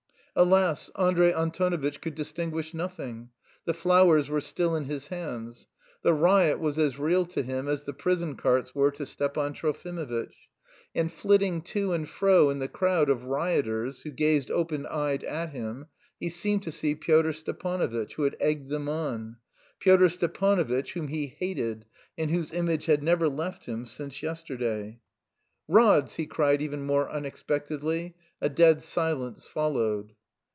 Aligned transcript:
Alas! 0.33 0.89
Andrey 0.97 1.33
Antonovitch 1.33 1.99
could 1.99 2.15
distinguish 2.15 2.73
nothing: 2.73 3.29
the 3.65 3.73
flowers 3.73 4.29
were 4.29 4.39
still 4.39 4.77
in 4.77 4.85
his 4.85 5.07
hands. 5.09 5.67
The 6.03 6.13
riot 6.13 6.57
was 6.57 6.79
as 6.79 6.97
real 6.97 7.25
to 7.25 7.43
him 7.43 7.67
as 7.67 7.83
the 7.83 7.91
prison 7.91 8.37
carts 8.37 8.73
were 8.73 8.91
to 8.91 9.05
Stepan 9.05 9.51
Trofimovitch. 9.51 10.47
And 10.95 11.11
flitting 11.11 11.61
to 11.63 11.91
and 11.91 12.07
fro 12.07 12.49
in 12.49 12.59
the 12.59 12.69
crowd 12.69 13.09
of 13.09 13.25
"rioters" 13.25 14.03
who 14.03 14.09
gazed 14.11 14.49
open 14.49 14.85
eyed 14.85 15.25
at 15.25 15.49
him, 15.49 15.87
he 16.17 16.29
seemed 16.29 16.63
to 16.63 16.71
see 16.71 16.95
Pyotr 16.95 17.33
Stepanovitch, 17.33 18.13
who 18.13 18.23
had 18.23 18.37
egged 18.39 18.69
them 18.69 18.87
on 18.87 19.35
Pyotr 19.81 20.07
Stepanovitch, 20.07 20.93
whom 20.93 21.09
he 21.09 21.27
hated 21.27 21.85
and 22.17 22.31
whose 22.31 22.53
image 22.53 22.85
had 22.85 23.03
never 23.03 23.27
left 23.27 23.65
him 23.65 23.85
since 23.85 24.23
yesterday. 24.23 25.01
"Rods!" 25.67 26.15
he 26.15 26.25
cried 26.25 26.61
even 26.61 26.83
more 26.85 27.11
unexpectedly. 27.11 28.15
A 28.39 28.47
dead 28.47 28.81
silence 28.81 29.45
followed. 29.45 30.13